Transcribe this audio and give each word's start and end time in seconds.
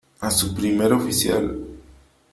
a 0.19 0.31
su 0.31 0.55
primer 0.55 0.93
oficial. 0.93 1.59